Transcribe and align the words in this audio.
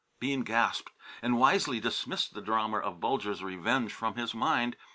Bean 0.19 0.41
gasped 0.41 0.91
and 1.21 1.37
wisely 1.37 1.79
dismissed 1.79 2.33
the 2.33 2.41
drama 2.41 2.79
of 2.79 2.99
Bulger's 2.99 3.43
revenge 3.43 3.93
from 3.93 4.15
his 4.15 4.33
mind. 4.33 4.75